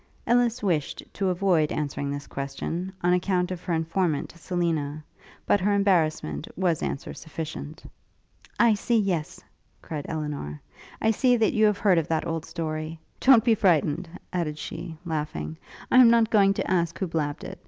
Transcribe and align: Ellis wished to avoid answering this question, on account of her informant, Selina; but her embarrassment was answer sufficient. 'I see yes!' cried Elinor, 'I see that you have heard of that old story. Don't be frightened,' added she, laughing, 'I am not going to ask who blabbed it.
Ellis 0.25 0.63
wished 0.63 1.03
to 1.13 1.29
avoid 1.29 1.71
answering 1.71 2.09
this 2.09 2.25
question, 2.25 2.91
on 3.03 3.13
account 3.13 3.51
of 3.51 3.61
her 3.61 3.73
informant, 3.73 4.33
Selina; 4.35 5.03
but 5.45 5.59
her 5.59 5.75
embarrassment 5.75 6.47
was 6.57 6.81
answer 6.81 7.13
sufficient. 7.13 7.83
'I 8.59 8.73
see 8.73 8.97
yes!' 8.97 9.41
cried 9.83 10.07
Elinor, 10.09 10.59
'I 11.03 11.11
see 11.11 11.35
that 11.37 11.53
you 11.53 11.67
have 11.67 11.77
heard 11.77 11.99
of 11.99 12.07
that 12.07 12.25
old 12.25 12.45
story. 12.45 12.99
Don't 13.19 13.43
be 13.43 13.53
frightened,' 13.53 14.09
added 14.33 14.57
she, 14.57 14.97
laughing, 15.05 15.55
'I 15.91 15.97
am 15.99 16.09
not 16.09 16.31
going 16.31 16.55
to 16.55 16.71
ask 16.71 16.97
who 16.97 17.05
blabbed 17.05 17.43
it. 17.43 17.59